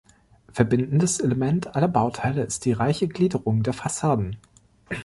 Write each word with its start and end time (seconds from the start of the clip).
Verbindendes 0.51 1.19
Element 1.19 1.75
aller 1.75 1.87
Bauteile 1.87 2.41
ist 2.41 2.65
die 2.65 2.71
reiche 2.71 3.07
Gliederung 3.07 3.61
der 3.61 3.73
Fassaden. 3.73 4.39